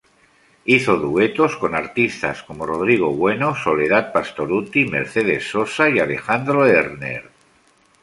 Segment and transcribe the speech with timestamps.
[0.65, 7.29] Hizo duetos con artistas como Rodrigo Bueno, Soledad Pastorutti, Mercedes Sosa y Alejandro Lerner.